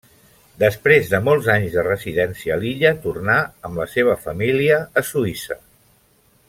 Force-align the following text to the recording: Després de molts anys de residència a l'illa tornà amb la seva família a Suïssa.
Després 0.61 1.11
de 1.11 1.19
molts 1.27 1.49
anys 1.55 1.75
de 1.75 1.83
residència 1.89 2.55
a 2.55 2.59
l'illa 2.63 2.95
tornà 3.05 3.37
amb 3.69 3.83
la 3.83 3.89
seva 3.95 4.19
família 4.27 4.85
a 5.03 5.05
Suïssa. 5.13 5.65